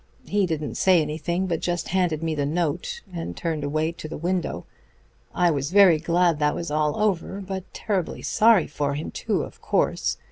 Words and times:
He 0.25 0.47
didn't 0.47 0.77
say 0.77 0.99
anything, 0.99 1.45
but 1.45 1.59
just 1.59 1.89
handed 1.89 2.23
me 2.23 2.33
the 2.33 2.43
note, 2.43 3.01
and 3.13 3.37
turned 3.37 3.63
away 3.63 3.91
to 3.91 4.07
the 4.07 4.17
window. 4.17 4.65
I 5.35 5.51
was 5.51 5.69
very 5.69 5.99
glad 5.99 6.39
that 6.39 6.55
was 6.55 6.71
all 6.71 6.97
over, 6.99 7.39
but 7.39 7.71
terribly 7.71 8.23
sorry 8.23 8.65
for 8.65 8.95
him 8.95 9.11
too, 9.11 9.43
of 9.43 9.61
course. 9.61 10.17